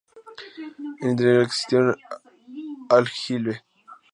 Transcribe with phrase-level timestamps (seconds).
[1.01, 1.95] En el interior existía un
[2.89, 3.63] aljibe.